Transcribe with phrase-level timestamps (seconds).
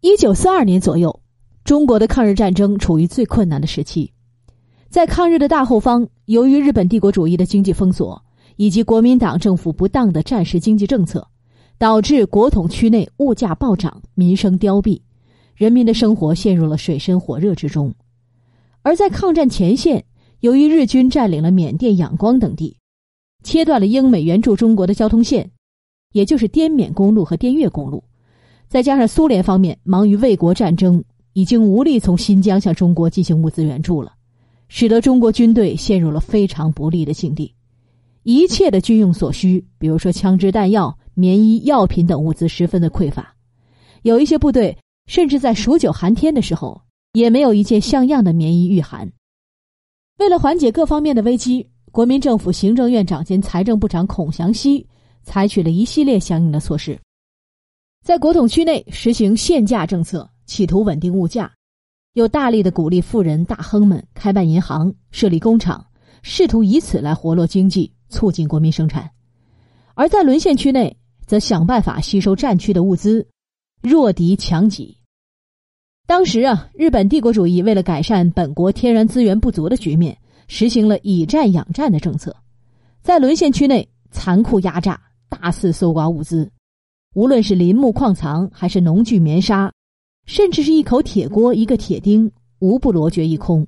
[0.00, 1.20] 一九四二年左右，
[1.64, 4.12] 中国的抗日战争处于最困难的时期。
[4.88, 8.24] 在抗日的大后方，由于日本帝国主义的经济封锁
[8.54, 11.26] 以及国民党政府不当的战时经济政策，
[11.78, 15.00] 导致国统区内物价暴涨、民生凋敝，
[15.56, 17.92] 人民的生活陷入了水深火热之中。
[18.82, 20.04] 而在抗战前线，
[20.38, 22.76] 由于日军占领了缅甸、仰光等地，
[23.42, 25.50] 切断了英美援助中国的交通线，
[26.12, 28.04] 也就是滇缅公路和滇越公路。
[28.68, 31.02] 再加上苏联方面忙于卫国战争，
[31.32, 34.12] 已经无力从新疆向中国进行物资援助了，
[34.68, 37.54] 使得中国军队陷入了非常不利的境地。
[38.24, 43.34] 一切的军用所需，比如说枪支弹药、棉衣、药品等物资十分的匮乏，
[44.02, 44.76] 有一些部队
[45.06, 46.78] 甚至在数九寒天的时候
[47.14, 49.10] 也没有一件像样的棉衣御寒。
[50.18, 54.86] 为了缓解各方面的危机，国民政府行政院长兼财政部长孔祥熙
[55.22, 56.98] 采取了一系列相应的措施。
[58.04, 61.52] 在国统区内实行限价政策，企图稳定物价，
[62.14, 65.84] 又大力的鼓励富人大亨们开办银行、设立工厂，
[66.22, 69.04] 试图以此来活络经济，促进国民生产；
[69.94, 73.28] 而在沦陷区内，则想办法吸收战区的物资，
[73.82, 74.96] 弱敌强己。
[76.06, 82.34] 当时啊，日本帝国主义为了改善本国天然资源不足的局面，实行了以战养战的政策，
[83.02, 86.50] 在沦陷区内残酷压榨，大肆搜刮物资。
[87.18, 89.72] 无论是林木矿藏，还是农具棉纱，
[90.26, 93.66] 甚至是一口铁锅、一个铁钉，无不罗绝一空。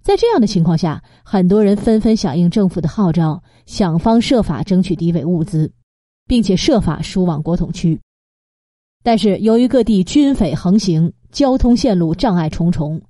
[0.00, 5.70] 在这样的情况下，很多人纷纷响应政府的号召，想方设法争取敌伪物资，
[6.26, 8.00] 并且设法输往国统区。
[9.04, 13.00] 但是，由于各地军匪横行，交通线路障碍重重，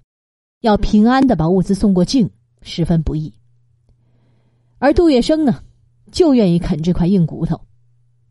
[0.61, 2.29] 要平安的把物资送过境，
[2.61, 3.33] 十分不易。
[4.79, 5.63] 而杜月笙呢，
[6.11, 7.59] 就愿意啃这块硬骨头。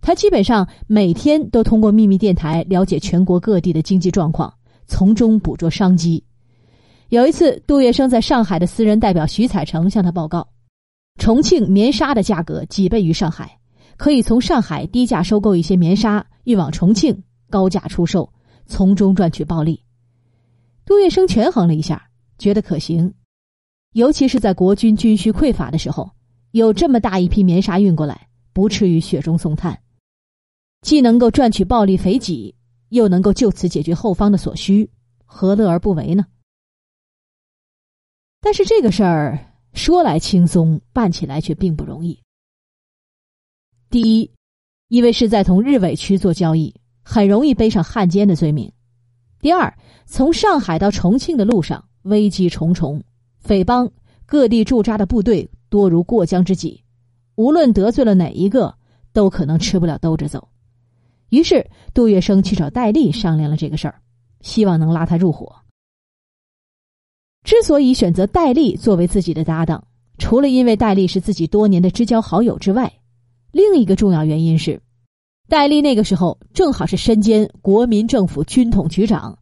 [0.02, 4.52] 他基本上每天都通过秘密电台了解全国各地的经济状况，
[4.88, 6.24] 从中捕捉商机。
[7.10, 10.48] 有一次，杜月笙在上海的私人代表徐彩成向他报告，
[11.20, 13.60] 重庆棉纱的价格几倍于上海，
[13.96, 18.32] 可以从上海低价收购一些棉纱，运往重庆高价出售，
[18.66, 19.84] 从中赚取暴利。
[20.84, 22.10] 杜月笙权衡了一下，
[22.40, 23.14] 觉得可行，
[23.94, 26.10] 尤其是在国军军需匮乏的时候，
[26.52, 29.78] 有这么大一批棉纱运过来，不至于雪中送炭。
[30.82, 32.56] 既能够赚取暴利肥己，
[32.90, 34.90] 又能够就此解决后方的所需，
[35.26, 36.26] 何乐而不为呢？
[38.42, 39.38] 但是这个事儿
[39.74, 42.20] 说来轻松，办起来却并不容易。
[43.92, 44.32] 第一，
[44.88, 48.68] 因为是在同日伪区做交易，很容易背上汉奸的罪名；
[49.40, 49.72] 第二，
[50.06, 53.04] 从上海到重庆的路上危机重重，
[53.38, 53.90] 匪帮
[54.26, 56.82] 各地驻扎的部队多如过江之鲫，
[57.36, 58.76] 无论得罪了哪一个，
[59.14, 60.48] 都可能吃不了兜着走。
[61.32, 63.96] 于是，杜月笙去找戴笠商量了这个事儿，
[64.42, 65.56] 希望能拉他入伙。
[67.46, 69.88] 之所以选择戴笠作为自己的搭档，
[70.18, 72.92] 除了因为戴笠是自己多年的知交好友之外，
[73.54, 74.82] 另一个重要原因是，
[75.48, 79.40] 戴笠那个时候正好是身兼国民政府军统局长、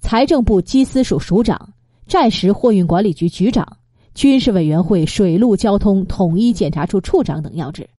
[0.00, 1.74] 财政部机司署署长、
[2.06, 3.78] 战时货运管理局局长、
[4.14, 7.90] 军事委员会水陆交通统一检查处处长等要职。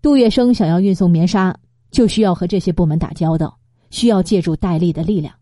[0.00, 1.58] 杜月笙想要运送棉纱。
[1.90, 3.58] 就需要和这些部门打交道，
[3.90, 5.34] 需要借助戴笠的力量。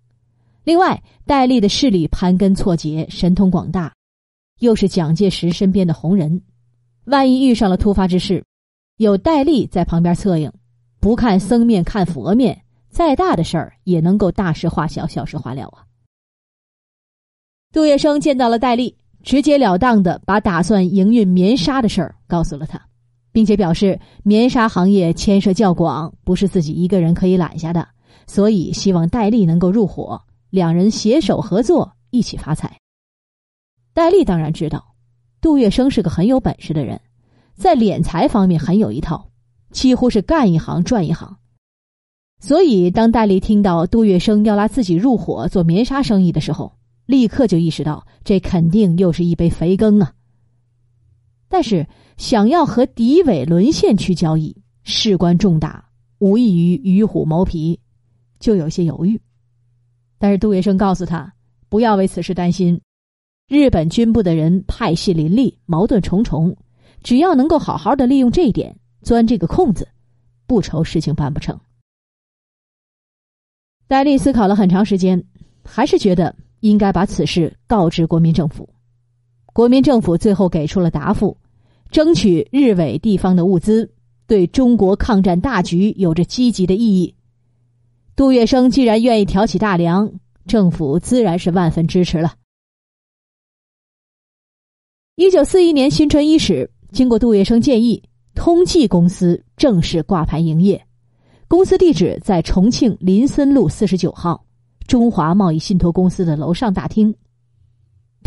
[0.65, 3.95] 另外，戴笠的势力盘根错节，神通广大，
[4.61, 6.43] 又是蒋介石身边的红人，
[7.05, 8.45] 万一遇上了突发之事，
[8.97, 10.53] 有戴笠在旁边策应，
[10.99, 15.85] 不看僧面看佛面，再大的事儿也能够大事化小，小事化了啊。
[17.73, 22.81] 杜月笙见到了戴笠，直截了当的把打算营运棉纱的事儿告诉了他。
[23.37, 27.87] 并且表示，棉纱行业牵涉较广，不是自己一个人可以揽下的，
[28.27, 32.79] 所以希望戴笠能够入伙，两人携手合作，一起发财。
[33.93, 34.83] 戴笠当然知道，
[35.43, 36.99] 杜月笙是个很有本事的人，
[37.55, 39.29] 在敛财方面很有一套，
[39.71, 41.37] 几乎是干一行赚一行。
[42.41, 46.73] 所以，当戴笠听到杜月笙要拉自己入伙做棉纱生意的时候，
[47.05, 50.15] 立刻就意识到，这肯定又是一杯肥羹啊。
[51.49, 51.87] 但是。
[52.17, 55.87] 想要和敌伪沦陷区交易，事关重大，
[56.19, 57.79] 无异于与虎谋皮，
[58.41, 59.21] 就有些犹豫。
[60.17, 61.31] 但是杜月笙告诉他，
[61.69, 62.81] 不要为此事担心。
[63.49, 66.57] 日本军部的人派系林立，矛盾重重，
[67.03, 69.87] 只要能够好好的利用这一点，钻这个空子，
[70.47, 71.61] 不愁事情办不成。
[73.87, 75.23] 戴笠思考了很长时间，
[75.67, 78.67] 还是觉得应该把此事告知国民政府。
[79.57, 81.35] 国民政府最后给出了答复。
[81.91, 83.91] 争取日伪地方的物资，
[84.27, 87.15] 对中国抗战大局有着积极的意义。
[88.15, 90.13] 杜月笙既然愿意挑起大梁，
[90.47, 92.35] 政府自然是万分支持了。
[95.15, 98.03] 一九四一年新春伊始，经过杜月笙建议，
[98.35, 100.87] 通济公司正式挂牌营业。
[101.49, 104.45] 公司地址在重庆林森路四十九号
[104.87, 107.15] 中华贸易信托公司的楼上大厅。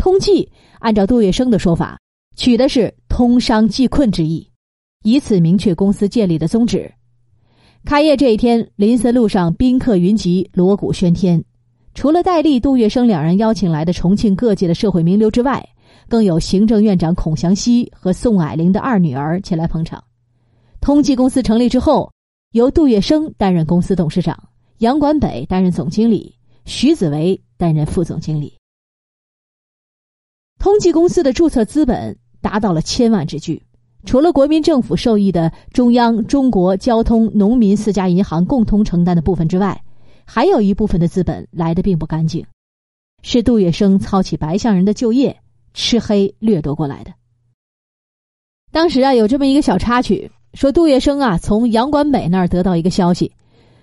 [0.00, 2.00] 通济按照杜月笙的说法，
[2.34, 4.48] 取的是通商济困之意，
[5.04, 6.90] 以此明确公司建立的宗旨。
[7.84, 11.44] 开业这一天，林森路上宾客云集，锣鼓喧天。
[11.92, 15.62] 除了戴笠、杜月笙两人邀请来的重庆各界的社会名流之外，
[16.08, 20.02] 更有行政院长孔祥熙和宋霭龄的二女儿前来捧场。
[20.80, 22.10] 通济公司成立之后。
[22.52, 24.36] 由杜月笙担任公司董事长，
[24.78, 28.59] 杨管北担任总经理，徐子维担任副总经理。
[30.60, 33.62] 通济公司的注册资本达到了千万之巨，
[34.04, 39.82] 除了国民政府受益的中央、中国、交通、农民四家银行共同承担的部分之外，
[40.26, 42.44] 还有一部分的资本来的并不干净，
[43.22, 45.40] 是杜月笙操起白象人的就业，
[45.72, 47.12] 吃黑掠夺过来的。
[48.70, 50.30] 当时啊，有这么一个小插曲。
[50.52, 53.32] 说杜月笙啊，从杨管北那儿得到一个消息，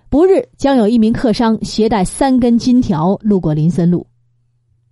[0.09, 4.05] 不日将有一名客商携带三根金条路过林森路。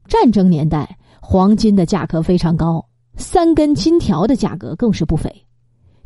[0.07, 2.87] 战争年代，黄金的价格非常高，
[3.17, 5.45] 三根金条的价格更是不菲。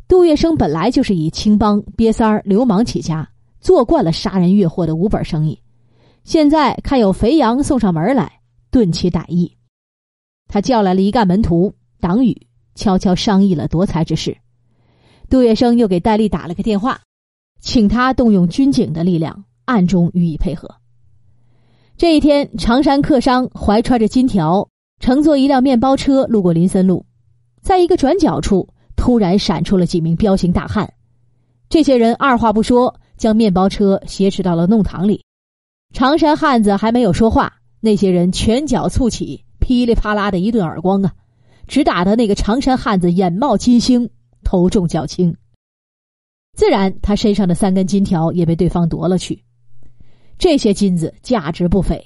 [0.08, 3.28] 杜月笙本来就是以青帮、瘪三儿、流氓起家，
[3.60, 5.60] 做惯了杀人越货的无本生意，
[6.24, 8.40] 现在看有肥羊送上门来，
[8.70, 9.58] 顿起歹意。
[10.48, 14.38] 他叫来了一干门徒党羽，悄悄商议了夺财之事。
[15.28, 16.98] 杜月笙又给戴笠打了个电话，
[17.60, 20.74] 请他动用军警的力量，暗中予以配合。
[21.98, 24.66] 这一天，长山客商怀揣着金条，
[25.00, 27.04] 乘坐一辆面包车路过林森路，
[27.60, 30.92] 在一个转角处，突然闪出了几名彪形大汉。
[31.68, 35.24] 这些人二话不说，将面包车挟持到了弄堂里。
[35.92, 41.12] 长山汉子还没有说话，那些人拳脚簇起，噼里啪啦的一顿耳光啊，
[41.66, 44.08] 只打得那个长山汉子眼冒金星。
[44.42, 45.36] 头重脚轻，
[46.56, 49.44] 自然他身上的三根金条也被对方夺了去。
[50.38, 52.02] 这些金子价值不菲，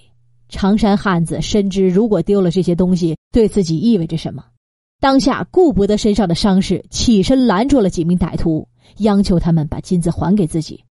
[0.55, 4.45] 长山汉子深知如果丢了这些东西，对自己意味着什么。
[5.01, 8.69] 当下顾不得身上的伤势，起身拦住了几名歹徒，
[8.99, 10.85] 央求他们把金子还给自己。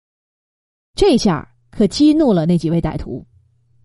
[0.95, 3.25] 这下可激怒了那几位歹徒，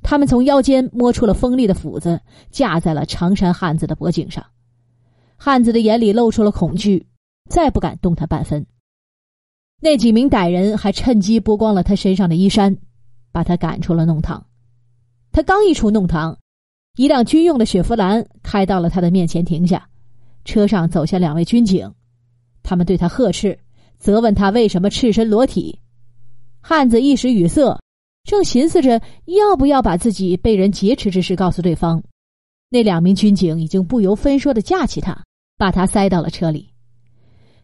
[0.02, 2.20] 他们从腰间摸出了锋利的斧子，
[2.50, 4.44] 架在了长山汉子的脖颈上。
[5.36, 7.06] 汉子的眼里露出了恐惧。
[7.48, 8.66] 再不敢动弹半分。
[9.80, 12.76] 那几名歹人还趁机剥光了他身上的衣衫，
[13.30, 14.44] 把他赶出了弄堂。
[15.36, 16.38] 他刚一出弄堂，
[16.96, 19.86] 一辆军用的雪佛兰开到了他的面前停下，
[20.46, 21.92] 车上走下两位军警，
[22.62, 23.58] 他们对他呵斥，
[23.98, 25.78] 责问他为什么赤身裸体。
[26.62, 27.78] 汉子一时语塞，
[28.24, 32.02] 正寻思着要不要把自己被人劫持之事告诉对方，
[32.70, 35.22] 那两名军警已经不由分说的架起他，
[35.58, 36.70] 把他塞到了车里。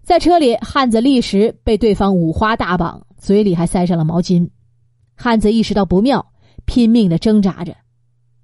[0.03, 4.47] 在车里，汉子立时被对方五花大绑，嘴里还塞上了毛巾。
[5.17, 6.32] 汉子意识到不妙，
[6.73, 7.77] 拼命的挣扎着，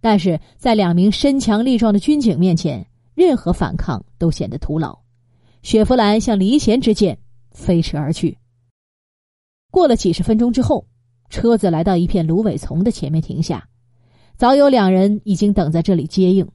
[0.03, 4.99] 但是在两名身强力壮的军警面前，任何反抗都显得徒劳。
[5.63, 7.19] 雪佛兰像离弦之箭
[7.53, 8.37] 飞驰而去。
[9.71, 10.87] 过了几十分钟之后，
[11.31, 13.67] 车子来到一片芦苇丛的前面停下，
[14.37, 16.47] 早有两人已经等在这里接应。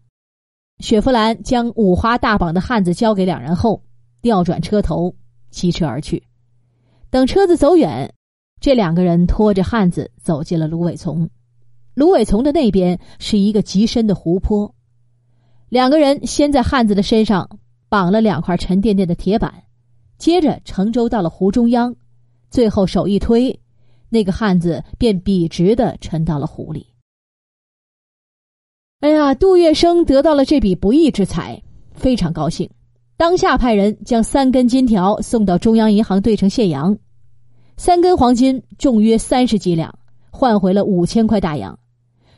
[0.78, 3.82] 雪佛兰将五花大绑的汉子交给两人后。
[4.22, 5.16] 调转车头，
[5.50, 6.22] 骑车而去。
[7.10, 8.14] 等车子走远，
[8.62, 11.28] 这两个人拖着汉子走进了芦苇丛。
[11.96, 14.74] 芦苇丛的那边是一个极深的湖泊。
[15.70, 17.60] 两个人先在汉子的身上
[17.90, 19.64] 绑了两块沉甸甸的铁板，
[20.18, 21.96] 接着乘舟到了湖中央，
[22.50, 23.60] 最后手一推，
[24.10, 26.88] 那个汉子便笔直的沉到了湖里。
[29.00, 32.70] 哎呀，杜月笙得到了这笔不义之财，非常高兴。
[33.18, 36.98] 当下派人将三根金条送到中央银行兑成现洋，
[37.78, 39.94] 三根黄金重约三十几两，
[40.32, 41.78] 换回了五千块大洋。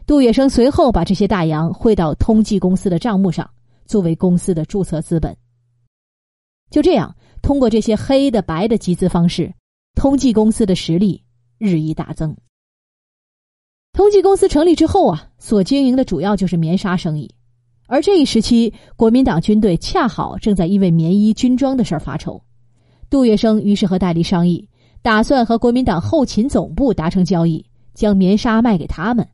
[0.05, 3.49] 杜月笙随后把这些大洋汇到通济公司的账目上，
[3.85, 5.35] 作为公司的注册资本。
[6.69, 9.51] 就这样，通过这些黑的白的集资方式，
[9.95, 11.23] 通济公司的实力
[11.57, 12.35] 日益大增。
[13.93, 17.33] 通济公司成立之后啊，所经营的主要就是棉纱生意。
[17.87, 22.41] 而这一时期，国民党军队恰好正在因为棉衣军装的事儿发愁。
[23.09, 24.67] 杜月笙于是和戴笠商议，
[25.01, 29.27] 打算和国民党后勤总部达成交易，将棉纱卖给他们。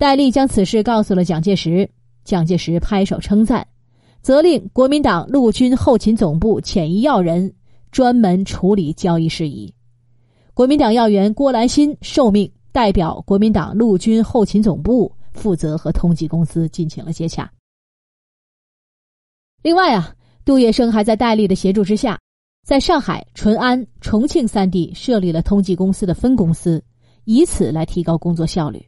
[0.00, 1.86] 戴笠将此事告诉了蒋介石，
[2.24, 3.68] 蒋介石拍手称赞，
[4.22, 7.52] 责令国民党陆军后勤总部遣一要人
[7.92, 9.74] 专门处理交易事宜。
[10.54, 17.52] 国民党要员郭兰新受命代表国民党陆军后勤总部负责和通缉公司进行了接洽。
[19.62, 20.14] 另外啊，
[20.46, 22.18] 杜月笙还在戴笠的协助之下，
[22.66, 26.82] 在上海、淳安、重庆三地设立了通缉公司的分公司，
[27.26, 28.82] 以此来提高工作效率。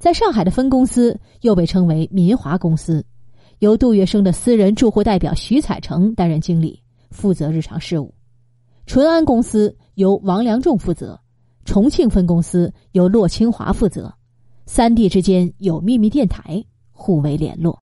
[0.00, 3.04] 在上海的分公司又被称为民华公司，
[3.58, 8.14] 由杜月笙的私人住户代表徐彩成担任经理，负责日常事务。
[8.86, 11.20] 淳安公司由王良仲负责，
[11.66, 14.10] 重庆分公司由骆清华负责，
[14.64, 17.78] 三地之间有秘密电台，互为联络。